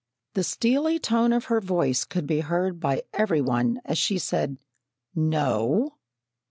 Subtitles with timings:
[0.33, 4.57] The steely tone of her voice could be heard by every one as she said,
[5.13, 5.99] "No!"